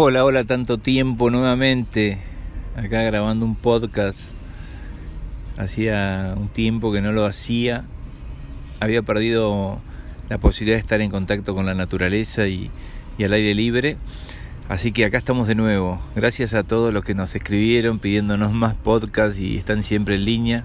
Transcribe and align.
Hola, 0.00 0.24
hola, 0.24 0.44
tanto 0.44 0.78
tiempo 0.78 1.28
nuevamente 1.28 2.18
acá 2.76 3.02
grabando 3.02 3.44
un 3.44 3.56
podcast. 3.56 4.32
Hacía 5.56 6.34
un 6.36 6.48
tiempo 6.50 6.92
que 6.92 7.00
no 7.00 7.10
lo 7.10 7.26
hacía. 7.26 7.84
Había 8.78 9.02
perdido 9.02 9.80
la 10.28 10.38
posibilidad 10.38 10.76
de 10.76 10.82
estar 10.82 11.00
en 11.00 11.10
contacto 11.10 11.52
con 11.52 11.66
la 11.66 11.74
naturaleza 11.74 12.46
y, 12.46 12.70
y 13.18 13.24
al 13.24 13.32
aire 13.32 13.56
libre. 13.56 13.96
Así 14.68 14.92
que 14.92 15.04
acá 15.04 15.18
estamos 15.18 15.48
de 15.48 15.56
nuevo. 15.56 16.00
Gracias 16.14 16.54
a 16.54 16.62
todos 16.62 16.94
los 16.94 17.02
que 17.02 17.16
nos 17.16 17.34
escribieron 17.34 17.98
pidiéndonos 17.98 18.52
más 18.52 18.74
podcasts 18.74 19.40
y 19.40 19.56
están 19.56 19.82
siempre 19.82 20.14
en 20.14 20.24
línea. 20.24 20.64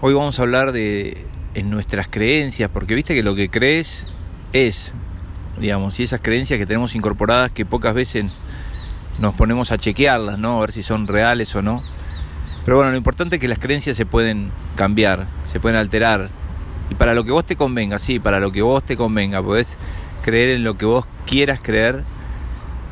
Hoy 0.00 0.12
vamos 0.12 0.40
a 0.40 0.42
hablar 0.42 0.72
de 0.72 1.24
en 1.54 1.70
nuestras 1.70 2.08
creencias, 2.08 2.68
porque 2.68 2.96
viste 2.96 3.14
que 3.14 3.22
lo 3.22 3.36
que 3.36 3.48
crees 3.48 4.08
es, 4.52 4.92
digamos, 5.58 5.98
y 6.00 6.04
esas 6.04 6.20
creencias 6.20 6.58
que 6.58 6.66
tenemos 6.66 6.94
incorporadas 6.94 7.52
que 7.52 7.64
pocas 7.64 7.94
veces 7.94 8.26
nos 9.18 9.34
ponemos 9.34 9.72
a 9.72 9.78
chequearlas, 9.78 10.38
¿no? 10.38 10.58
A 10.58 10.60
ver 10.60 10.72
si 10.72 10.82
son 10.82 11.06
reales 11.06 11.54
o 11.54 11.62
no. 11.62 11.82
Pero 12.64 12.76
bueno, 12.76 12.90
lo 12.90 12.96
importante 12.96 13.36
es 13.36 13.40
que 13.40 13.48
las 13.48 13.58
creencias 13.58 13.96
se 13.96 14.06
pueden 14.06 14.50
cambiar, 14.76 15.26
se 15.44 15.60
pueden 15.60 15.78
alterar. 15.78 16.28
Y 16.90 16.94
para 16.94 17.14
lo 17.14 17.24
que 17.24 17.32
vos 17.32 17.44
te 17.44 17.56
convenga, 17.56 17.98
sí, 17.98 18.18
para 18.18 18.40
lo 18.40 18.52
que 18.52 18.62
vos 18.62 18.84
te 18.84 18.96
convenga, 18.96 19.42
podés 19.42 19.78
creer 20.22 20.56
en 20.56 20.64
lo 20.64 20.78
que 20.78 20.86
vos 20.86 21.06
quieras 21.26 21.60
creer, 21.62 22.04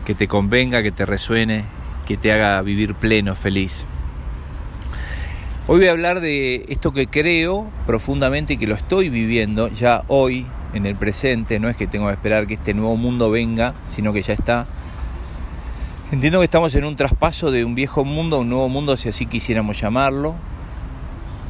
que 0.05 0.15
te 0.15 0.27
convenga, 0.27 0.83
que 0.83 0.93
te 0.93 1.07
resuene, 1.07 1.65
que 2.07 2.17
te 2.17 2.33
haga 2.33 2.61
vivir 2.63 2.95
pleno, 2.95 3.35
feliz. 3.37 3.87
Hoy 5.67 5.79
voy 5.79 5.89
a 5.89 5.93
hablar 5.93 6.21
de 6.21 6.67
esto 6.69 6.93
que 6.93 7.07
creo 7.07 7.71
profundamente 7.87 8.55
y 8.55 8.57
que 8.57 8.67
lo 8.67 8.75
estoy 8.75 9.09
viviendo 9.09 9.69
ya 9.69 10.03
hoy, 10.09 10.47
en 10.75 10.87
el 10.87 10.97
presente. 10.97 11.59
No 11.59 11.69
es 11.69 11.77
que 11.77 11.87
tengo 11.87 12.07
que 12.07 12.13
esperar 12.13 12.47
que 12.47 12.55
este 12.55 12.75
nuevo 12.75 12.97
mundo 12.97 13.31
venga, 13.31 13.75
sino 13.89 14.13
que 14.13 14.23
ya 14.23 14.35
está. 14.35 14.67
Entiendo 16.13 16.41
que 16.41 16.45
estamos 16.45 16.75
en 16.75 16.85
un 16.85 16.97
traspaso 16.97 17.51
de 17.51 17.65
un 17.65 17.75
viejo 17.75 18.05
mundo 18.05 18.37
a 18.37 18.41
un 18.41 18.49
nuevo 18.49 18.69
mundo, 18.69 18.97
si 18.97 19.09
así 19.09 19.27
quisiéramos 19.27 19.81
llamarlo, 19.81 20.35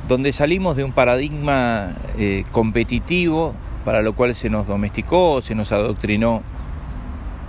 donde 0.07 0.33
salimos 0.33 0.77
de 0.77 0.85
un 0.85 0.93
paradigma 0.93 1.95
eh, 2.19 2.45
competitivo 2.53 3.55
para 3.85 4.03
lo 4.03 4.15
cual 4.15 4.35
se 4.35 4.51
nos 4.51 4.67
domesticó, 4.67 5.41
se 5.41 5.55
nos 5.55 5.73
adoctrinó, 5.73 6.43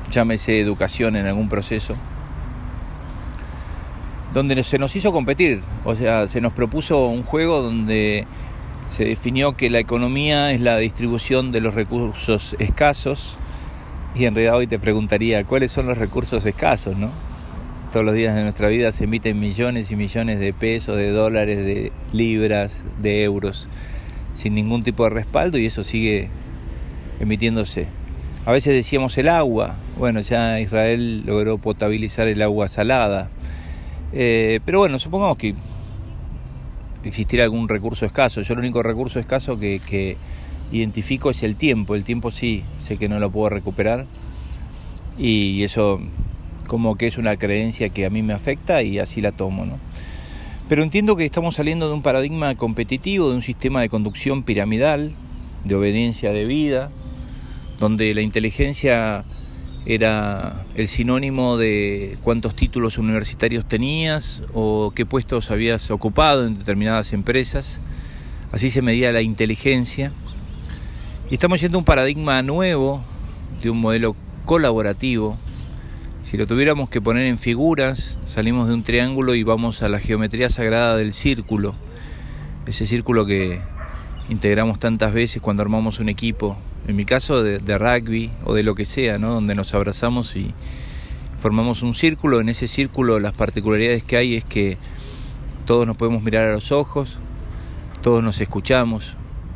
llámese 0.10 0.62
educación 0.62 1.17
en 1.17 1.28
algún 1.28 1.50
proceso 1.50 1.95
donde 4.34 4.64
se 4.64 4.80
nos 4.80 4.95
hizo 4.95 5.12
competir, 5.12 5.62
o 5.84 5.95
sea, 5.95 6.28
se 6.28 6.40
nos 6.40 6.54
propuso 6.54 7.08
un 7.08 7.23
juego 7.23 7.62
donde 7.62 8.26
se 8.95 9.06
definió 9.06 9.56
que 9.56 9.70
la 9.70 9.80
economía 9.80 10.52
es 10.52 10.59
la 10.59 10.78
distribución 10.78 11.53
de 11.53 11.61
los 11.61 11.73
recursos 11.73 12.58
escasos 12.59 13.38
y 14.16 14.25
en 14.25 14.36
realidad 14.36 14.58
hoy 14.58 14.67
te 14.67 14.78
preguntaría 14.78 15.45
cuáles 15.45 15.72
son 15.72 15.88
los 15.88 15.98
recursos 15.98 16.45
escasos, 16.45 16.98
¿no? 16.98 17.09
Todos 17.94 18.06
los 18.06 18.14
días 18.14 18.36
de 18.36 18.44
nuestra 18.44 18.67
vida 18.67 18.92
se 18.92 19.06
emiten 19.06 19.39
millones 19.39 19.92
y 19.92 19.95
millones 19.95 20.39
de 20.42 20.52
pesos, 20.52 20.98
de 20.98 21.11
dólares, 21.11 21.66
de 21.66 21.94
libras, 22.11 22.83
de 23.02 23.23
euros, 23.23 23.70
sin 24.33 24.56
ningún 24.56 24.83
tipo 24.83 25.05
de 25.05 25.11
respaldo 25.11 25.58
y 25.58 25.67
eso 25.67 25.83
sigue 25.83 26.28
emitiéndose. 27.22 27.88
A 28.45 28.52
veces 28.52 28.76
decíamos 28.76 29.17
el 29.17 29.30
agua, 29.30 29.76
bueno, 29.98 30.20
ya 30.20 30.59
Israel 30.59 31.23
logró 31.26 31.58
potabilizar 31.58 32.28
el 32.28 32.42
agua 32.42 32.67
salada, 32.67 33.30
eh, 34.11 34.59
pero 34.66 34.80
bueno, 34.80 35.00
supongamos 35.00 35.38
que 35.38 35.55
existiera 37.04 37.44
algún 37.44 37.70
recurso 37.70 38.06
escaso. 38.06 38.42
Yo 38.42 38.54
el 38.54 38.60
único 38.60 38.84
recurso 38.84 39.20
escaso 39.20 39.60
que, 39.60 40.18
identifico 40.72 41.30
es 41.30 41.44
el 41.44 41.56
tiempo. 41.56 41.96
El 41.96 42.04
tiempo 42.04 42.32
sí, 42.32 42.64
sé 42.80 42.98
que 42.98 43.10
no 43.10 43.20
lo 43.20 43.30
puedo 43.30 43.50
recuperar. 43.50 44.06
Y 45.18 45.64
eso 45.64 46.00
como 46.68 46.96
que 46.96 47.08
es 47.08 47.18
una 47.18 47.36
creencia 47.36 47.90
que 47.90 48.06
a 48.06 48.10
mí 48.10 48.22
me 48.22 48.34
afecta 48.34 48.82
y 48.82 49.00
así 49.00 49.20
la 49.20 49.34
tomo. 49.34 49.66
¿no? 49.66 49.78
Pero 50.70 50.84
entiendo 50.84 51.18
que 51.18 51.26
estamos 51.26 51.56
saliendo 51.56 51.90
de 51.90 51.94
un 51.94 52.02
paradigma 52.02 52.56
competitivo, 52.56 53.30
de 53.30 53.36
un 53.36 53.42
sistema 53.42 53.82
de 53.82 53.90
conducción 53.90 54.44
piramidal, 54.44 55.11
de 55.66 55.76
obediencia 55.76 56.32
de 56.32 56.45
vida, 56.45 56.90
donde 57.80 58.14
la 58.14 58.22
inteligencia 58.22 59.26
era 59.86 60.64
el 60.75 60.87
sinónimo 60.87 61.58
de 61.58 62.17
cuántos 62.23 62.55
títulos 62.55 62.97
universitarios 62.97 63.67
tenías 63.67 64.43
o 64.53 64.92
qué 64.95 65.05
puestos 65.05 65.49
habías 65.49 65.89
ocupado 65.89 66.45
en 66.45 66.59
determinadas 66.59 67.14
empresas. 67.14 67.80
Así 68.52 68.69
se 68.69 68.81
medía 68.81 69.11
la 69.11 69.21
inteligencia. 69.21 70.11
Y 71.30 71.36
estamos 71.36 71.61
yendo 71.61 71.77
un 71.77 71.86
paradigma 71.86 72.42
nuevo, 72.43 73.02
de 73.61 73.69
un 73.69 73.80
modelo 73.80 74.15
colaborativo. 74.45 75.37
Si 76.23 76.37
lo 76.37 76.45
tuviéramos 76.45 76.89
que 76.89 77.02
poner 77.02 77.25
en 77.25 77.39
figuras, 77.39 78.17
salimos 78.25 78.67
de 78.67 78.73
un 78.73 78.83
triángulo 78.83 79.33
y 79.36 79.43
vamos 79.43 79.81
a 79.81 79.89
la 79.89 79.99
geometría 79.99 80.49
sagrada 80.49 80.98
del 80.98 81.13
círculo. 81.13 81.73
Ese 82.67 82.86
círculo 82.86 83.25
que 83.25 83.61
integramos 84.30 84.80
tantas 84.80 85.13
veces 85.13 85.42
cuando 85.42 85.63
armamos 85.63 85.99
un 85.99 86.09
equipo, 86.09 86.58
en 86.87 86.95
mi 86.95 87.05
caso 87.05 87.43
de, 87.43 87.77
rugby 87.77 88.31
o 88.43 88.53
de 88.53 88.64
lo 88.64 88.75
que 88.75 88.86
sea, 88.86 89.17
¿no? 89.17 89.31
donde 89.31 89.55
nos 89.55 89.73
abrazamos 89.73 90.36
y 90.36 90.53
formamos 91.39 91.81
un 91.81 91.95
círculo. 91.95 92.42
En 92.42 92.49
ese 92.49 92.67
círculo 92.67 93.19
las 93.19 93.33
particularidades 93.33 94.03
que 94.03 94.17
hay 94.17 94.36
es 94.36 94.43
que 94.43 94.77
todos 95.65 95.86
nos 95.86 95.97
podemos 95.97 96.23
mirar 96.23 96.49
a 96.49 96.53
los 96.53 96.71
ojos, 96.71 97.17
todos 98.02 98.23
nos 98.23 98.42
escuchamos, 98.42 99.15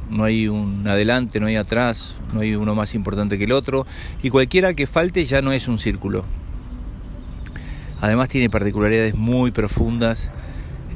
no 0.09 0.23
hay 0.23 0.47
un 0.47 0.87
adelante, 0.87 1.39
no 1.39 1.47
hay 1.47 1.55
atrás, 1.55 2.15
no 2.33 2.41
hay 2.41 2.55
uno 2.55 2.75
más 2.75 2.93
importante 2.95 3.37
que 3.37 3.45
el 3.45 3.51
otro, 3.51 3.87
y 4.21 4.29
cualquiera 4.29 4.73
que 4.73 4.85
falte 4.85 5.25
ya 5.25 5.41
no 5.41 5.51
es 5.51 5.67
un 5.67 5.79
círculo. 5.79 6.25
Además 8.01 8.29
tiene 8.29 8.49
particularidades 8.49 9.15
muy 9.15 9.51
profundas 9.51 10.31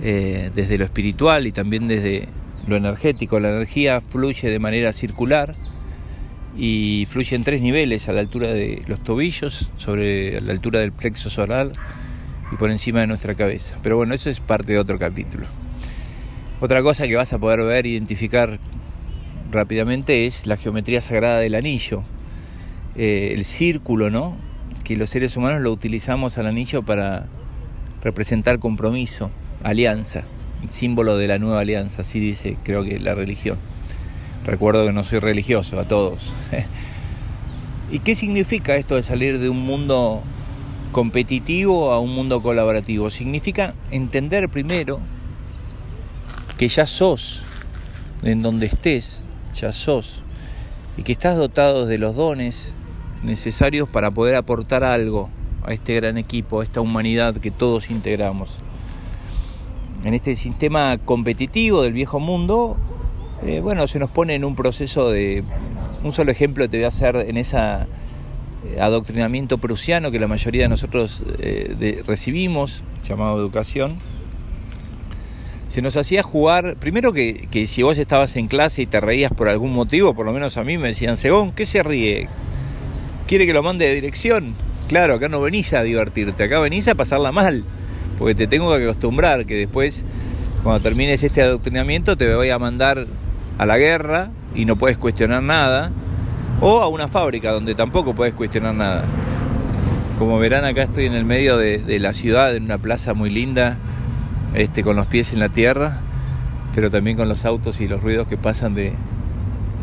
eh, 0.04 0.52
desde 0.54 0.78
lo 0.78 0.86
espiritual 0.86 1.48
y 1.48 1.52
también 1.52 1.88
desde 1.88 2.28
lo 2.68 2.76
energético. 2.76 3.40
La 3.40 3.50
energía 3.50 4.00
fluye 4.00 4.50
de 4.50 4.60
manera 4.60 4.94
circular 4.94 5.56
y 6.58 7.08
fluye 7.10 7.36
en 7.36 7.44
tres 7.44 7.62
niveles, 7.62 8.10
a 8.10 8.14
la 8.14 8.20
altura 8.20 8.48
de 8.48 8.82
los 8.88 9.04
tobillos, 9.04 9.72
sobre 9.78 10.42
la 10.42 10.52
altura 10.52 10.80
del 10.80 10.92
plexo 10.92 11.30
solar 11.30 11.72
y 12.52 12.56
por 12.56 12.72
encima 12.72 13.02
de 13.02 13.08
nuestra 13.08 13.36
cabeza. 13.36 13.78
Pero 13.84 13.98
bueno, 13.98 14.14
eso 14.14 14.30
es 14.30 14.40
parte 14.40 14.74
de 14.74 14.80
otro 14.80 14.98
capítulo. 14.98 15.48
Otra 16.62 16.82
cosa 16.82 17.08
que 17.08 17.16
vas 17.16 17.32
a 17.32 17.38
poder 17.38 17.62
ver 17.62 17.86
identificar 17.86 18.60
rápidamente 19.52 20.26
es 20.26 20.46
la 20.46 20.58
geometría 20.58 21.02
sagrada 21.02 21.40
del 21.40 21.56
anillo, 21.56 22.04
eh, 22.96 23.32
el 23.34 23.46
círculo, 23.46 24.10
¿no? 24.10 24.36
Que 24.84 24.98
los 24.98 25.10
seres 25.10 25.38
humanos 25.38 25.62
lo 25.62 25.72
utilizamos 25.72 26.38
al 26.38 26.48
anillo 26.48 26.84
para 26.84 27.28
representar 28.04 28.60
compromiso, 28.60 29.32
alianza, 29.64 30.24
símbolo 30.68 31.18
de 31.18 31.28
la 31.28 31.40
nueva 31.40 31.62
alianza, 31.62 32.02
así 32.02 32.20
dice 32.20 32.58
creo 32.64 32.84
que 32.84 33.00
la 33.00 33.16
religión. 33.16 33.58
Recuerdo 34.50 34.88
que 34.88 34.94
no 34.94 35.04
soy 35.04 35.20
religioso, 35.20 35.80
a 35.80 35.88
todos. 35.88 36.34
¿Y 37.92 38.00
qué 38.00 38.16
significa 38.16 38.78
esto 38.78 38.96
de 38.96 39.04
salir 39.04 39.38
de 39.38 39.48
un 39.48 39.62
mundo 39.62 40.24
competitivo 40.92 41.92
a 41.92 42.00
un 42.00 42.16
mundo 42.16 42.42
colaborativo? 42.42 43.12
Significa 43.12 43.76
entender 43.92 44.50
primero 44.50 45.02
que 46.58 46.68
ya 46.68 46.88
sos, 46.88 47.44
en 48.24 48.42
donde 48.42 48.66
estés, 48.66 49.24
ya 49.54 49.72
sos, 49.72 50.24
y 50.98 51.04
que 51.04 51.12
estás 51.12 51.38
dotado 51.38 51.86
de 51.86 52.00
los 52.00 52.16
dones 52.16 52.74
necesarios 53.22 53.88
para 53.88 54.10
poder 54.10 54.34
aportar 54.34 54.84
algo 54.84 55.30
a 55.64 55.74
este 55.74 55.94
gran 55.94 56.18
equipo, 56.18 56.62
a 56.62 56.64
esta 56.64 56.82
humanidad 56.82 57.36
que 57.36 57.52
todos 57.52 57.92
integramos. 57.92 58.58
En 60.06 60.16
este 60.16 60.34
sistema 60.34 60.98
competitivo 60.98 61.84
del 61.84 61.94
viejo 61.94 62.20
mundo, 62.20 62.78
eh, 63.44 63.62
bueno, 63.62 63.88
se 63.88 64.00
nos 64.00 64.10
pone 64.10 64.36
en 64.36 64.44
un 64.44 64.56
proceso 64.56 65.12
de... 65.12 65.44
Un 66.04 66.14
solo 66.14 66.32
ejemplo 66.32 66.70
te 66.70 66.78
voy 66.78 66.86
a 66.86 66.90
hacer 66.90 67.16
en 67.16 67.38
ese 67.38 67.58
eh, 67.58 67.86
adoctrinamiento 68.80 69.58
prusiano 69.58 70.12
que 70.12 70.20
la 70.20 70.28
mayoría 70.28 70.64
de 70.64 70.70
nosotros 70.70 71.24
eh, 71.40 72.04
recibimos, 72.06 72.84
llamado 73.08 73.38
educación. 73.38 73.98
Se 75.68 75.82
nos 75.82 75.98
hacía 75.98 76.24
jugar, 76.24 76.78
primero 76.78 77.14
que, 77.14 77.48
que, 77.52 77.68
si 77.68 77.84
vos 77.84 77.98
estabas 77.98 78.36
en 78.36 78.48
clase 78.48 78.82
y 78.82 78.86
te 78.86 79.00
reías 79.00 79.32
por 79.32 79.48
algún 79.48 79.72
motivo, 79.72 80.14
por 80.14 80.26
lo 80.26 80.34
menos 80.34 80.58
a 80.58 80.64
mí 80.64 80.78
me 80.78 80.90
decían, 80.90 81.16
Según, 81.16 81.52
¿qué 81.52 81.66
se 81.66 81.84
ríe? 81.84 82.28
¿Quiere 83.28 83.46
que 83.46 83.54
lo 83.54 83.62
mande 83.62 83.86
de 83.86 83.94
dirección? 83.94 84.56
Claro, 84.90 85.14
acá 85.14 85.30
no 85.30 85.40
venís 85.40 85.72
a 85.74 85.84
divertirte, 85.84 86.44
acá 86.44 86.60
venís 86.60 86.88
a 86.88 86.96
pasarla 86.96 87.32
mal, 87.32 87.64
porque 88.18 88.34
te 88.34 88.48
tengo 88.48 88.76
que 88.76 88.84
acostumbrar 88.84 89.46
que 89.46 89.56
después, 89.56 90.04
cuando 90.64 90.82
termines 90.82 91.22
este 91.22 91.44
adoctrinamiento, 91.44 92.18
te 92.18 92.34
voy 92.34 92.50
a 92.50 92.58
mandar 92.58 93.06
a 93.60 93.66
la 93.66 93.78
guerra 93.78 94.32
y 94.56 94.66
no 94.66 94.78
puedes 94.78 94.98
cuestionar 94.98 95.44
nada, 95.44 95.92
o 96.62 96.80
a 96.80 96.88
una 96.88 97.08
fábrica 97.08 97.52
donde 97.52 97.76
tampoco 97.76 98.16
puedes 98.16 98.34
cuestionar 98.34 98.74
nada. 98.74 99.04
Como 100.18 100.40
verán 100.40 100.66
acá 100.66 100.84
estoy 100.84 101.06
en 101.06 101.14
el 101.14 101.26
medio 101.26 101.58
de, 101.58 102.00
la 102.00 102.14
ciudad, 102.14 102.56
en 102.56 102.64
una 102.64 102.78
plaza 102.78 103.14
muy 103.14 103.30
linda, 103.30 103.78
este, 104.56 104.82
con 104.82 104.96
los 104.96 105.08
pies 105.08 105.34
en 105.34 105.40
la 105.40 105.50
tierra, 105.50 106.00
pero 106.74 106.90
también 106.90 107.18
con 107.18 107.30
los 107.30 107.46
autos 107.46 107.80
y 107.82 107.88
los 107.88 108.02
ruidos 108.02 108.28
que 108.28 108.38
pasan 108.38 108.74
de, 108.74 108.94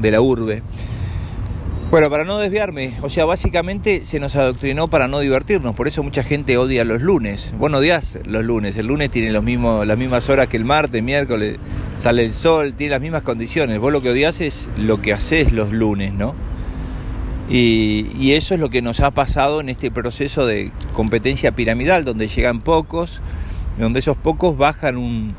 de 0.01 0.11
la 0.11 0.21
urbe. 0.21 0.63
Bueno, 1.91 2.11
para 2.11 2.25
no 2.25 2.39
desviarme, 2.39 2.95
o 3.03 3.09
sea, 3.09 3.27
básicamente 3.27 4.05
se 4.05 4.19
nos 4.19 4.35
adoctrinó 4.37 4.89
para 4.89 5.07
no 5.07 5.21
divertirnos, 5.21 5.77
por 5.77 5.87
eso 5.87 6.03
mucha 6.03 6.25
gente 6.25 6.57
odia 6.57 6.85
los 6.85 7.01
lunes. 7.01 7.55
Vos 7.59 7.71
no 7.71 7.79
odias 7.79 8.19
los 8.27 8.45
lunes, 8.45 8.77
el 8.77 8.87
lunes 8.87 9.11
tiene 9.11 9.31
los 9.31 9.45
mismos, 9.45 9.87
las 9.87 9.97
mismas 9.97 10.29
horas 10.29 10.49
que 10.49 10.57
el 10.57 10.65
martes, 10.65 11.01
miércoles, 11.03 11.59
sale 11.97 12.25
el 12.25 12.33
sol, 12.33 12.75
tiene 12.77 12.93
las 12.93 13.01
mismas 13.01 13.23
condiciones. 13.23 13.79
Vos 13.81 13.93
lo 13.93 14.01
que 14.01 14.11
odias 14.11 14.41
es 14.41 14.69
lo 14.77 15.03
que 15.03 15.13
haces 15.13 15.53
los 15.53 15.73
lunes, 15.73 16.15
¿no? 16.15 16.35
Y, 17.49 18.33
eso 18.33 18.55
es 18.55 18.61
lo 18.61 18.71
que 18.71 18.83
nos 18.83 19.01
ha 19.01 19.13
pasado 19.13 19.61
en 19.61 19.69
este 19.69 19.91
proceso 19.91 20.47
de 20.47 20.73
competencia 20.93 21.53
piramidal, 21.53 22.05
donde 22.05 22.29
llegan 22.29 22.61
pocos, 22.61 23.21
donde 23.79 24.01
esos 24.01 24.17
pocos 24.17 24.57
bajan 24.57 24.97
un, 24.97 25.35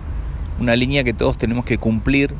una 0.60 0.76
línea 0.76 1.04
que 1.04 1.14
todos 1.14 1.38
tenemos 1.38 1.66
que 1.66 1.78
cumplir 1.78 2.34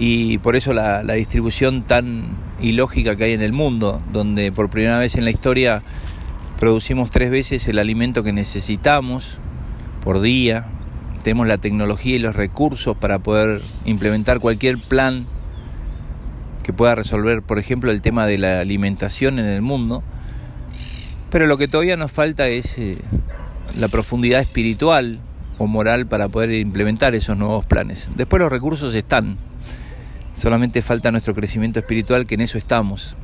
y 0.00 0.38
por 0.38 0.56
eso 0.56 0.72
la, 0.72 1.02
distribución 1.02 1.82
tan 1.82 2.24
ilógica 2.58 3.16
que 3.16 3.24
hay 3.24 3.32
en 3.34 3.42
el 3.42 3.52
mundo, 3.52 4.00
donde 4.12 4.50
por 4.50 4.70
primera 4.70 4.98
vez 4.98 5.14
en 5.16 5.26
la 5.26 5.30
historia 5.30 5.82
producimos 6.58 7.10
tres 7.10 7.30
veces 7.30 7.68
el 7.68 7.78
alimento 7.78 8.22
que 8.22 8.32
necesitamos 8.32 9.38
por 10.02 10.22
día, 10.22 10.66
tenemos 11.22 11.46
la 11.46 11.58
tecnología 11.58 12.16
y 12.16 12.18
los 12.18 12.36
recursos 12.36 12.96
para 12.96 13.18
poder 13.18 13.60
implementar 13.84 14.40
cualquier 14.40 14.78
plan 14.78 15.26
que 16.62 16.72
pueda 16.72 16.94
resolver, 16.94 17.42
por 17.42 17.58
ejemplo, 17.58 17.90
el 17.90 18.02
tema 18.02 18.26
de 18.26 18.38
la 18.38 18.60
alimentación 18.60 19.38
en 19.38 19.46
el 19.46 19.62
mundo, 19.62 20.02
pero 21.30 21.46
lo 21.46 21.58
que 21.58 21.68
todavía 21.68 21.96
nos 21.96 22.12
falta 22.12 22.48
es 22.48 22.76
eh, 22.78 22.98
la 23.78 23.88
profundidad 23.88 24.40
espiritual 24.40 25.20
o 25.58 25.66
moral 25.66 26.06
para 26.06 26.28
poder 26.28 26.52
implementar 26.52 27.14
esos 27.14 27.36
nuevos 27.36 27.64
planes. 27.64 28.08
Después 28.16 28.40
los 28.40 28.50
recursos 28.50 28.94
están, 28.94 29.36
Solamente 30.40 30.80
falta 30.80 31.10
nuestro 31.10 31.34
crecimiento 31.34 31.80
espiritual, 31.80 32.24
que 32.24 32.34
en 32.34 32.40
eso 32.40 32.56
estamos. 32.56 33.14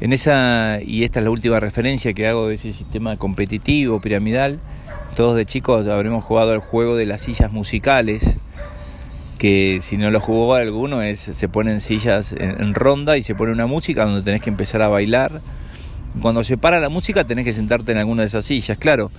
En 0.00 0.12
esa, 0.12 0.80
y 0.82 1.04
esta 1.04 1.20
es 1.20 1.24
la 1.24 1.30
última 1.30 1.60
referencia 1.60 2.12
que 2.14 2.26
hago 2.26 2.48
de 2.48 2.56
ese 2.56 2.72
sistema 2.72 3.16
competitivo, 3.16 4.00
piramidal, 4.00 4.58
todos 5.18 5.34
de 5.34 5.46
chicos 5.46 5.88
habremos 5.88 6.24
jugado 6.24 6.52
el 6.52 6.60
juego 6.60 6.94
de 6.94 7.04
las 7.04 7.22
sillas 7.22 7.50
musicales, 7.50 8.36
que 9.36 9.80
si 9.82 9.96
no 9.96 10.12
lo 10.12 10.20
jugó 10.20 10.54
alguno 10.54 11.02
es 11.02 11.18
se 11.18 11.48
ponen 11.48 11.80
sillas 11.80 12.32
en, 12.38 12.72
ronda 12.72 13.16
y 13.16 13.24
se 13.24 13.34
pone 13.34 13.50
una 13.50 13.66
música 13.66 14.04
donde 14.04 14.22
tenés 14.22 14.40
que 14.40 14.48
empezar 14.48 14.80
a 14.80 14.86
bailar. 14.86 15.40
Cuando 16.22 16.44
se 16.44 16.56
para 16.56 16.78
la 16.78 16.88
música 16.88 17.24
tenés 17.24 17.44
que 17.44 17.52
sentarte 17.52 17.90
en 17.90 17.98
alguna 17.98 18.22
de 18.22 18.28
esas 18.28 18.44
sillas, 18.44 18.78
claro. 18.78 19.10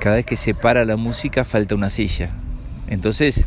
Cada 0.00 0.14
vez 0.14 0.24
que 0.24 0.38
se 0.38 0.54
para 0.54 0.86
la 0.86 0.96
música 0.96 1.44
falta 1.44 1.74
una 1.74 1.90
silla. 1.90 2.30
Entonces, 2.86 3.44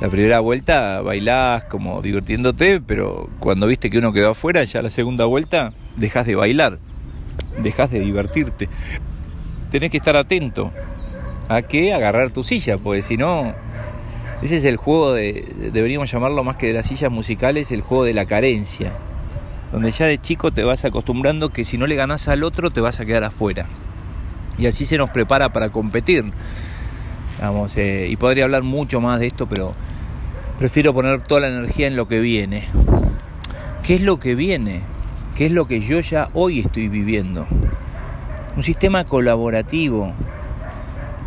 la 0.00 0.08
primera 0.08 0.40
vuelta 0.40 1.02
bailás 1.02 1.64
como 1.64 2.00
divirtiéndote, 2.00 2.80
pero 2.80 3.28
cuando 3.40 3.66
viste 3.66 3.90
que 3.90 3.98
uno 3.98 4.14
quedó 4.14 4.30
afuera, 4.30 4.64
ya 4.64 4.80
la 4.80 4.88
segunda 4.88 5.26
vuelta 5.26 5.74
dejas 5.96 6.24
de 6.24 6.34
bailar, 6.34 6.78
dejas 7.62 7.90
de 7.90 8.00
divertirte. 8.00 8.70
Tenés 9.70 9.90
que 9.90 9.98
estar 9.98 10.16
atento 10.16 10.72
a 11.50 11.62
que 11.62 11.92
agarrar 11.92 12.30
tu 12.30 12.44
silla, 12.44 12.78
porque 12.78 13.02
si 13.02 13.16
no, 13.16 13.52
ese 14.40 14.58
es 14.58 14.64
el 14.64 14.76
juego 14.76 15.14
de, 15.14 15.52
deberíamos 15.72 16.08
llamarlo 16.08 16.44
más 16.44 16.54
que 16.54 16.68
de 16.68 16.74
las 16.74 16.86
sillas 16.86 17.10
musicales, 17.10 17.72
el 17.72 17.80
juego 17.80 18.04
de 18.04 18.14
la 18.14 18.24
carencia, 18.24 18.92
donde 19.72 19.90
ya 19.90 20.06
de 20.06 20.20
chico 20.20 20.52
te 20.52 20.62
vas 20.62 20.84
acostumbrando 20.84 21.48
que 21.48 21.64
si 21.64 21.76
no 21.76 21.88
le 21.88 21.96
ganás 21.96 22.28
al 22.28 22.44
otro 22.44 22.70
te 22.70 22.80
vas 22.80 23.00
a 23.00 23.04
quedar 23.04 23.24
afuera. 23.24 23.66
Y 24.58 24.66
así 24.66 24.86
se 24.86 24.96
nos 24.96 25.10
prepara 25.10 25.52
para 25.52 25.70
competir. 25.70 26.30
Vamos, 27.40 27.76
eh, 27.76 28.06
y 28.08 28.16
podría 28.16 28.44
hablar 28.44 28.62
mucho 28.62 29.00
más 29.00 29.18
de 29.18 29.26
esto, 29.26 29.48
pero 29.48 29.74
prefiero 30.56 30.94
poner 30.94 31.20
toda 31.20 31.40
la 31.40 31.48
energía 31.48 31.88
en 31.88 31.96
lo 31.96 32.06
que 32.06 32.20
viene. 32.20 32.62
¿Qué 33.82 33.96
es 33.96 34.02
lo 34.02 34.20
que 34.20 34.36
viene? 34.36 34.82
¿Qué 35.34 35.46
es 35.46 35.52
lo 35.52 35.66
que 35.66 35.80
yo 35.80 35.98
ya 35.98 36.28
hoy 36.32 36.60
estoy 36.60 36.86
viviendo? 36.86 37.48
Un 38.56 38.62
sistema 38.62 39.04
colaborativo, 39.04 40.12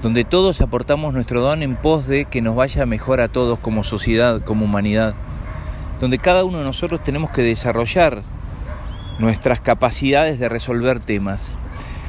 donde 0.03 0.25
todos 0.25 0.59
aportamos 0.59 1.13
nuestro 1.13 1.39
don 1.39 1.63
en 1.63 1.77
pos 1.77 2.07
de 2.07 2.25
que 2.25 2.41
nos 2.41 2.57
vaya 2.57 2.85
mejor 2.85 3.21
a 3.21 3.29
todos 3.29 3.57
como 3.57 3.85
sociedad, 3.85 4.41
como 4.41 4.65
humanidad, 4.65 5.15
donde 6.01 6.19
cada 6.19 6.43
uno 6.43 6.57
de 6.57 6.65
nosotros 6.65 7.01
tenemos 7.01 7.31
que 7.31 7.41
desarrollar 7.41 8.21
nuestras 9.17 9.61
capacidades 9.61 10.39
de 10.39 10.49
resolver 10.49 10.99
temas. 10.99 11.55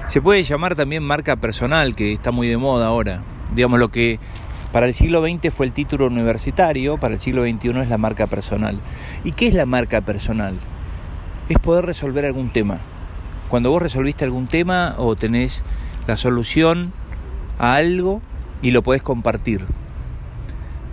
Se 0.09 0.21
puede 0.21 0.43
llamar 0.43 0.75
también 0.75 1.05
marca 1.05 1.37
personal, 1.37 1.95
que 1.95 2.13
está 2.13 2.33
muy 2.33 2.49
de 2.49 2.57
moda 2.57 2.89
ahora. 2.89 3.23
Digamos 3.55 3.79
lo 3.79 3.93
que 3.93 4.19
para 4.73 4.87
el 4.87 4.95
siglo 4.95 5.25
XX 5.25 5.55
fue 5.55 5.67
el 5.67 5.73
título 5.73 6.09
universitario, 6.09 6.99
para 6.99 7.15
el 7.15 7.21
siglo 7.21 7.45
XXI 7.45 7.81
es 7.83 7.89
la 7.89 7.97
marca 7.97 8.27
personal. 8.27 8.81
¿Y 9.23 9.33
qué 9.33 9.47
es 9.47 9.55
la 9.55 9.67
marca 9.67 10.01
personal? 10.01 10.57
Es 11.49 11.59
poder 11.61 11.87
resolver 11.87 12.27
algún 12.27 12.51
tema. 12.51 12.79
Cuando 13.49 13.71
vos 13.71 13.81
resolviste 13.81 14.25
algún 14.25 14.49
tema 14.49 14.97
o 14.99 15.15
tenés 15.15 15.63
la 16.09 16.17
solución 16.17 16.93
a 17.59 17.75
algo 17.75 18.23
y 18.63 18.71
lo 18.71 18.83
podés 18.83 19.03
compartir. 19.03 19.65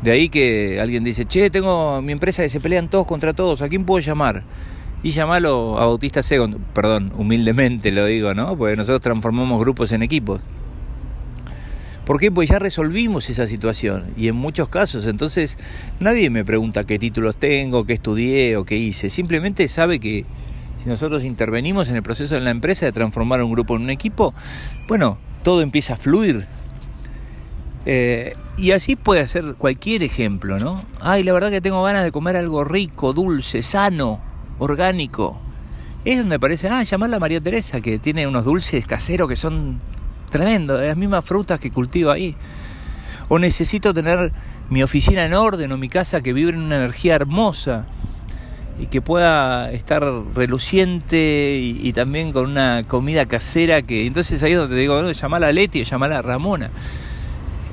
De 0.02 0.12
ahí 0.12 0.30
que 0.30 0.80
alguien 0.82 1.04
dice, 1.04 1.26
che, 1.26 1.50
tengo 1.50 2.02
mi 2.02 2.12
empresa 2.12 2.42
que 2.42 2.50
se 2.50 2.60
pelean 2.60 2.90
todos 2.90 3.06
contra 3.06 3.34
todos, 3.34 3.62
¿a 3.62 3.70
quién 3.70 3.86
puedo 3.86 4.00
llamar? 4.00 4.44
Y 5.04 5.12
llamarlo 5.12 5.80
a 5.80 5.86
Bautista 5.86 6.24
Segon, 6.24 6.58
perdón, 6.74 7.12
humildemente 7.18 7.92
lo 7.92 8.06
digo, 8.06 8.34
¿no? 8.34 8.58
Porque 8.58 8.76
nosotros 8.76 9.02
transformamos 9.02 9.60
grupos 9.60 9.92
en 9.92 10.04
equipos. 10.04 10.42
¿Por 12.06 12.20
qué? 12.20 12.32
Pues 12.32 12.50
ya 12.50 12.58
resolvimos 12.58 13.30
esa 13.30 13.48
situación 13.48 14.06
y 14.18 14.28
en 14.28 14.36
muchos 14.36 14.70
casos 14.70 15.06
entonces 15.06 15.58
nadie 16.00 16.30
me 16.32 16.44
pregunta 16.44 16.84
qué 16.84 16.98
títulos 16.98 17.36
tengo, 17.36 17.86
qué 17.86 17.94
estudié 17.94 18.58
o 18.58 18.66
qué 18.66 18.76
hice. 18.76 19.10
Simplemente 19.10 19.68
sabe 19.68 20.00
que 20.00 20.26
si 20.82 20.90
nosotros 20.90 21.24
intervenimos 21.24 21.90
en 21.90 21.96
el 21.96 22.04
proceso 22.04 22.36
de 22.36 22.42
la 22.42 22.52
empresa 22.52 22.86
de 22.86 22.92
transformar 22.92 23.42
un 23.44 23.52
grupo 23.52 23.76
en 23.76 23.84
un 23.84 23.90
equipo, 23.90 24.34
bueno, 24.88 25.18
todo 25.44 25.62
empieza 25.62 25.94
a 25.94 25.98
fluir. 25.98 26.48
Eh, 27.86 28.36
y 28.58 28.72
así 28.72 28.96
puede 28.96 29.28
ser 29.28 29.56
cualquier 29.56 30.04
ejemplo, 30.04 30.60
¿no? 30.60 30.84
Ay, 31.00 31.24
la 31.24 31.34
verdad 31.34 31.50
que 31.50 31.62
tengo 31.62 31.82
ganas 31.84 32.04
de 32.04 32.12
comer 32.12 32.36
algo 32.36 32.64
rico, 32.64 33.14
dulce, 33.14 33.62
sano, 33.64 34.20
orgánico. 34.60 35.40
Es 36.06 36.18
donde 36.18 36.40
parece, 36.40 36.68
ah, 36.68 36.84
llamarla 36.84 37.20
María 37.20 37.42
Teresa, 37.42 37.82
que 37.82 38.00
tiene 38.00 38.28
unos 38.28 38.46
dulces 38.46 38.86
caseros 38.86 39.28
que 39.30 39.36
son 39.36 39.80
Tremendo, 40.32 40.80
las 40.80 40.96
mismas 40.96 41.26
frutas 41.26 41.60
que 41.60 41.72
cultivo 41.72 42.10
ahí. 42.10 42.36
O 43.28 43.38
necesito 43.38 43.94
tener 43.94 44.32
mi 44.70 44.82
oficina 44.82 45.26
en 45.26 45.34
orden 45.34 45.72
o 45.74 45.78
mi 45.78 45.90
casa 45.90 46.22
que 46.22 46.32
vibre 46.32 46.56
en 46.56 46.64
una 46.64 46.78
energía 46.78 47.16
hermosa 47.16 47.86
y 48.82 48.88
que 48.88 49.00
pueda 49.00 49.72
estar 49.72 50.04
reluciente 50.34 51.60
y, 51.62 51.94
también 51.94 52.34
con 52.34 52.50
una 52.50 52.84
comida 52.88 53.28
casera 53.28 53.84
que 53.84 54.08
entonces 54.08 54.42
ahí 54.42 54.54
es 54.54 54.58
donde 54.58 54.76
te 54.76 54.82
digo, 54.82 54.96
bueno, 54.96 55.12
llamala 55.12 55.48
a 55.48 55.52
Leti 55.52 55.82
o 55.82 55.84
llamala 55.84 56.18
a 56.18 56.22
Ramona. 56.24 56.72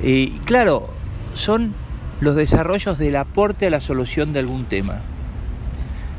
Y 0.05 0.29
claro, 0.45 0.91
son 1.33 1.73
los 2.21 2.37
desarrollos 2.37 2.99
del 2.99 3.17
aporte 3.17 3.67
a 3.67 3.71
la 3.71 3.81
solución 3.81 4.35
de 4.35 4.41
algún 4.41 4.67
tema. 4.67 5.00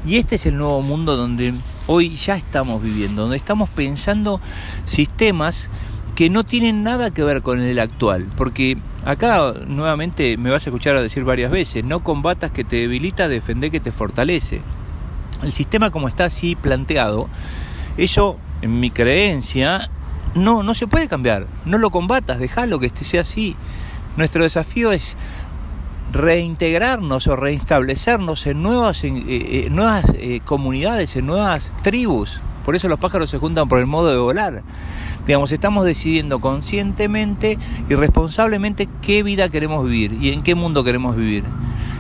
Y 0.08 0.18
este 0.18 0.36
es 0.36 0.48
el 0.48 0.58
nuevo 0.58 0.82
mundo 0.82 1.16
donde 1.16 1.54
hoy 1.86 2.16
ya 2.16 2.36
estamos 2.36 2.82
viviendo, 2.82 3.24
donde 3.24 3.38
estamos 3.38 3.70
pensando 3.70 4.42
sistemas 4.86 5.70
que 6.16 6.32
no 6.32 6.44
tienen 6.44 6.82
nada 6.82 7.12
que 7.12 7.24
ver 7.24 7.44
con 7.44 7.60
el 7.60 7.78
actual, 7.78 8.28
porque 8.36 8.78
acá 9.06 9.54
nuevamente 9.68 10.36
me 10.38 10.50
vas 10.50 10.66
a 10.66 10.70
escuchar 10.72 10.96
a 10.96 11.02
decir 11.02 11.24
varias 11.24 11.52
veces, 11.52 11.84
no 11.84 12.04
combatas 12.04 12.52
que 12.52 12.64
te 12.64 12.78
debilita, 12.78 13.28
defender 13.28 13.70
que 13.70 13.80
te 13.80 13.92
fortalece. 13.92 14.62
El 15.44 15.52
sistema 15.52 15.90
como 15.90 16.08
está 16.08 16.26
así 16.26 16.56
planteado, 16.56 17.28
eso 17.98 18.38
en 18.62 18.80
mi 18.80 18.92
creencia 18.92 19.90
no 20.36 20.64
no 20.64 20.74
se 20.74 20.88
puede 20.88 21.08
cambiar, 21.08 21.48
no 21.66 21.78
lo 21.78 21.92
combatas, 21.92 22.40
déjalo 22.40 22.80
que 22.80 22.88
este 22.88 23.06
sea 23.06 23.22
así. 23.22 23.56
Nuestro 24.18 24.44
desafío 24.44 24.92
es 24.92 25.16
reintegrarnos 26.12 27.28
o 27.28 27.36
restablecernos 27.36 28.48
en 28.48 28.64
nuevas, 28.64 29.04
en, 29.04 29.18
eh, 29.18 29.24
eh, 29.28 29.68
nuevas 29.70 30.06
eh, 30.18 30.42
comunidades, 30.44 31.16
en 31.16 31.28
nuevas 31.28 31.72
tribus. 31.84 32.42
Por 32.66 32.76
eso 32.76 32.88
los 32.88 33.00
pájaros 33.00 33.30
se 33.30 33.38
juntan 33.38 33.68
por 33.68 33.80
el 33.80 33.86
modo 33.86 34.10
de 34.10 34.18
volar. 34.18 34.64
Digamos, 35.26 35.52
estamos 35.52 35.86
decidiendo 35.86 36.40
conscientemente 36.40 37.58
y 37.90 37.96
responsablemente 37.96 38.88
qué 39.02 39.24
vida 39.24 39.50
queremos 39.50 39.86
vivir 39.86 40.14
y 40.22 40.34
en 40.34 40.44
qué 40.44 40.56
mundo 40.56 40.84
queremos 40.84 41.16
vivir. 41.16 41.44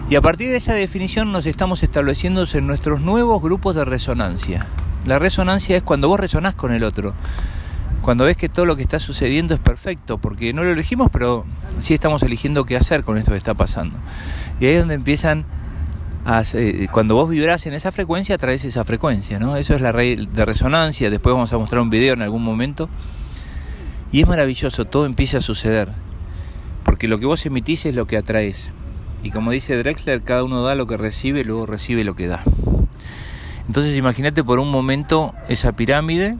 Y 0.09 0.15
a 0.15 0.21
partir 0.21 0.49
de 0.49 0.57
esa 0.57 0.73
definición 0.73 1.31
nos 1.31 1.45
estamos 1.45 1.83
estableciendo 1.83 2.43
en 2.51 2.65
nuestros 2.65 2.99
nuevos 3.01 3.39
grupos 3.43 3.75
de 3.75 3.85
resonancia. 3.85 4.65
La 5.05 5.19
resonancia 5.19 5.77
es 5.77 5.83
cuando 5.83 6.07
vos 6.07 6.19
resonás 6.19 6.55
con 6.55 6.73
el 6.73 6.83
otro. 6.83 7.13
Cuando 8.01 8.23
ves 8.23 8.35
que 8.35 8.49
todo 8.49 8.65
lo 8.65 8.75
que 8.75 8.81
está 8.81 8.97
sucediendo 8.97 9.53
es 9.53 9.59
perfecto, 9.59 10.17
porque 10.17 10.51
no 10.51 10.63
lo 10.63 10.71
elegimos, 10.71 11.09
pero 11.11 11.45
sí 11.79 11.93
estamos 11.93 12.23
eligiendo 12.23 12.65
qué 12.65 12.75
hacer 12.75 13.03
con 13.03 13.19
esto 13.19 13.31
que 13.31 13.37
está 13.37 13.53
pasando. 13.53 13.99
Y 14.59 14.65
ahí 14.65 14.73
es 14.73 14.79
donde 14.79 14.95
empiezan 14.95 15.45
a, 16.25 16.41
cuando 16.91 17.13
vos 17.13 17.29
vibrás 17.29 17.67
en 17.67 17.75
esa 17.75 17.91
frecuencia, 17.91 18.39
traes 18.39 18.65
esa 18.65 18.83
frecuencia, 18.85 19.37
¿no? 19.37 19.57
Eso 19.57 19.75
es 19.75 19.81
la 19.81 19.91
red 19.91 20.27
de 20.27 20.43
resonancia. 20.43 21.11
Después 21.11 21.33
vamos 21.35 21.53
a 21.53 21.59
mostrar 21.59 21.83
un 21.83 21.91
video 21.91 22.15
en 22.15 22.23
algún 22.23 22.41
momento 22.41 22.89
y 24.11 24.21
es 24.21 24.27
maravilloso, 24.27 24.85
todo 24.85 25.05
empieza 25.05 25.37
a 25.37 25.41
suceder. 25.41 25.91
Porque 26.83 27.07
lo 27.07 27.19
que 27.19 27.27
vos 27.27 27.45
emitís 27.45 27.85
es 27.85 27.93
lo 27.93 28.07
que 28.07 28.17
atraes. 28.17 28.73
Y 29.23 29.31
como 29.31 29.51
dice 29.51 29.75
Drexler, 29.77 30.21
cada 30.21 30.43
uno 30.43 30.61
da 30.61 30.75
lo 30.75 30.87
que 30.87 30.97
recibe, 30.97 31.43
luego 31.43 31.65
recibe 31.65 32.03
lo 32.03 32.15
que 32.15 32.27
da. 32.27 32.43
Entonces 33.67 33.95
imagínate 33.97 34.43
por 34.43 34.59
un 34.59 34.71
momento 34.71 35.33
esa 35.47 35.73
pirámide 35.73 36.37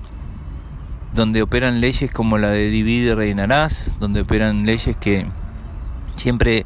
donde 1.13 1.41
operan 1.41 1.81
leyes 1.81 2.12
como 2.12 2.38
la 2.38 2.50
de 2.50 2.69
divide 2.69 3.12
y 3.12 3.13
reinarás, 3.13 3.91
donde 4.00 4.21
operan 4.21 4.65
leyes 4.65 4.95
que 4.95 5.25
siempre 6.15 6.65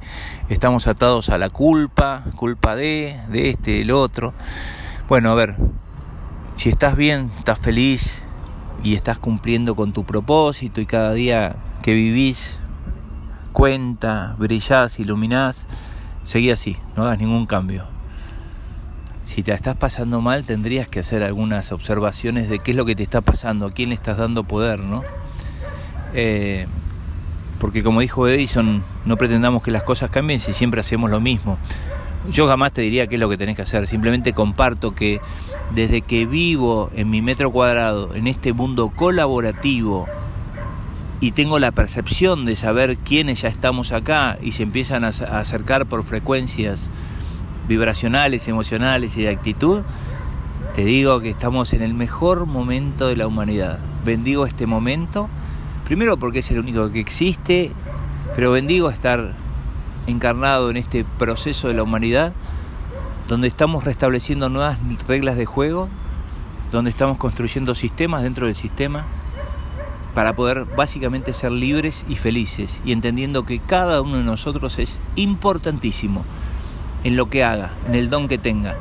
estamos 0.49 0.87
atados 0.87 1.29
a 1.29 1.37
la 1.37 1.49
culpa, 1.49 2.23
culpa 2.35 2.75
de, 2.75 3.19
de 3.29 3.49
este, 3.49 3.71
del 3.71 3.91
otro. 3.91 4.33
Bueno, 5.07 5.31
a 5.31 5.35
ver, 5.35 5.55
si 6.57 6.69
estás 6.69 6.95
bien, 6.95 7.31
estás 7.37 7.59
feliz 7.59 8.23
y 8.83 8.95
estás 8.95 9.17
cumpliendo 9.17 9.75
con 9.75 9.93
tu 9.93 10.03
propósito 10.03 10.81
y 10.81 10.85
cada 10.85 11.13
día 11.13 11.55
que 11.81 11.93
vivís 11.93 12.57
cuenta, 13.53 14.35
brillás, 14.37 14.99
iluminás, 14.99 15.67
seguí 16.23 16.51
así, 16.51 16.77
no 16.95 17.03
hagas 17.03 17.19
ningún 17.19 17.45
cambio. 17.45 17.85
Si 19.25 19.41
te 19.41 19.53
estás 19.53 19.77
pasando 19.77 20.21
mal, 20.21 20.43
tendrías 20.43 20.87
que 20.87 20.99
hacer 20.99 21.23
algunas 21.23 21.71
observaciones 21.71 22.49
de 22.49 22.59
qué 22.59 22.71
es 22.71 22.77
lo 22.77 22.85
que 22.85 22.95
te 22.95 23.03
está 23.03 23.21
pasando, 23.21 23.67
a 23.67 23.71
quién 23.71 23.89
le 23.89 23.95
estás 23.95 24.17
dando 24.17 24.43
poder, 24.43 24.81
¿no? 24.81 25.03
Eh, 26.13 26.67
porque 27.59 27.83
como 27.83 28.01
dijo 28.01 28.27
Edison, 28.27 28.83
no 29.05 29.17
pretendamos 29.17 29.63
que 29.63 29.71
las 29.71 29.83
cosas 29.83 30.09
cambien 30.09 30.39
si 30.39 30.53
siempre 30.53 30.81
hacemos 30.81 31.09
lo 31.09 31.21
mismo. 31.21 31.57
Yo 32.29 32.47
jamás 32.47 32.73
te 32.73 32.81
diría 32.81 33.07
qué 33.07 33.15
es 33.15 33.19
lo 33.19 33.29
que 33.29 33.37
tenés 33.37 33.55
que 33.55 33.61
hacer, 33.61 33.87
simplemente 33.87 34.33
comparto 34.33 34.93
que 34.93 35.21
desde 35.73 36.01
que 36.01 36.25
vivo 36.25 36.91
en 36.95 37.09
mi 37.09 37.21
metro 37.21 37.51
cuadrado, 37.51 38.15
en 38.15 38.27
este 38.27 38.53
mundo 38.53 38.91
colaborativo, 38.95 40.07
y 41.23 41.31
tengo 41.31 41.57
la 41.57 41.71
percepción 41.71 42.43
de 42.43 42.57
saber 42.57 42.97
quiénes 42.97 43.43
ya 43.43 43.47
estamos 43.47 43.93
acá 43.93 44.37
y 44.41 44.51
se 44.51 44.63
empiezan 44.63 45.05
a 45.05 45.07
acercar 45.07 45.85
por 45.85 46.03
frecuencias 46.03 46.89
vibracionales, 47.65 48.49
emocionales 48.49 49.15
y 49.15 49.21
de 49.21 49.29
actitud, 49.29 49.83
te 50.75 50.83
digo 50.83 51.21
que 51.21 51.29
estamos 51.29 51.71
en 51.71 51.81
el 51.81 51.93
mejor 51.93 52.45
momento 52.45 53.07
de 53.07 53.15
la 53.15 53.25
humanidad. 53.25 53.79
Bendigo 54.03 54.45
este 54.45 54.67
momento, 54.67 55.29
primero 55.85 56.17
porque 56.17 56.39
es 56.39 56.51
el 56.51 56.59
único 56.59 56.91
que 56.91 56.99
existe, 56.99 57.71
pero 58.35 58.51
bendigo 58.51 58.89
estar 58.89 59.31
encarnado 60.07 60.71
en 60.71 60.75
este 60.75 61.05
proceso 61.05 61.69
de 61.69 61.75
la 61.75 61.83
humanidad, 61.83 62.33
donde 63.29 63.47
estamos 63.47 63.85
restableciendo 63.85 64.49
nuevas 64.49 64.77
reglas 65.07 65.37
de 65.37 65.45
juego, 65.45 65.87
donde 66.73 66.89
estamos 66.89 67.17
construyendo 67.17 67.75
sistemas 67.75 68.23
dentro 68.23 68.47
del 68.47 68.55
sistema, 68.55 69.05
para 70.13 70.35
poder 70.35 70.65
básicamente 70.65 71.33
ser 71.33 71.51
libres 71.51 72.05
y 72.07 72.15
felices 72.15 72.81
y 72.85 72.91
entendiendo 72.91 73.45
que 73.45 73.59
cada 73.59 74.01
uno 74.01 74.17
de 74.17 74.23
nosotros 74.23 74.79
es 74.79 75.01
importantísimo 75.15 76.23
en 77.03 77.15
lo 77.15 77.29
que 77.29 77.43
haga, 77.43 77.71
en 77.87 77.95
el 77.95 78.09
don 78.09 78.27
que 78.27 78.37
tenga. 78.37 78.75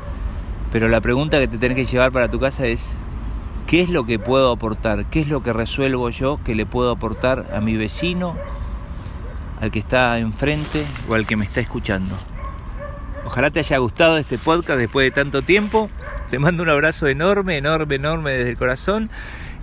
Pero 0.71 0.87
la 0.87 1.01
pregunta 1.01 1.39
que 1.39 1.47
te 1.47 1.57
tenés 1.57 1.75
que 1.75 1.85
llevar 1.85 2.11
para 2.11 2.29
tu 2.29 2.39
casa 2.39 2.65
es, 2.65 2.97
¿qué 3.67 3.81
es 3.81 3.89
lo 3.89 4.05
que 4.05 4.19
puedo 4.19 4.51
aportar? 4.51 5.05
¿Qué 5.05 5.21
es 5.21 5.27
lo 5.27 5.43
que 5.43 5.53
resuelvo 5.53 6.09
yo 6.09 6.39
que 6.43 6.55
le 6.55 6.65
puedo 6.65 6.91
aportar 6.91 7.47
a 7.53 7.61
mi 7.61 7.75
vecino, 7.75 8.35
al 9.59 9.71
que 9.71 9.79
está 9.79 10.17
enfrente 10.19 10.85
o 11.09 11.15
al 11.15 11.25
que 11.25 11.35
me 11.35 11.45
está 11.45 11.59
escuchando? 11.61 12.15
Ojalá 13.25 13.51
te 13.51 13.59
haya 13.59 13.77
gustado 13.77 14.17
este 14.17 14.37
podcast 14.37 14.79
después 14.79 15.05
de 15.05 15.11
tanto 15.11 15.41
tiempo. 15.41 15.89
Te 16.29 16.39
mando 16.39 16.63
un 16.63 16.69
abrazo 16.69 17.07
enorme, 17.07 17.57
enorme, 17.57 17.95
enorme 17.95 18.31
desde 18.31 18.51
el 18.51 18.57
corazón 18.57 19.09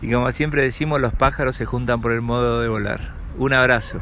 y 0.03 0.11
como 0.11 0.31
siempre 0.33 0.63
decimos, 0.63 1.01
los 1.01 1.15
pájaros 1.15 1.57
se 1.57 1.67
juntan 1.67 2.01
por 2.01 2.13
el 2.13 2.21
modo 2.21 2.61
de 2.61 2.69
volar. 2.69 3.15
Un 3.37 3.53
abrazo. 3.53 4.01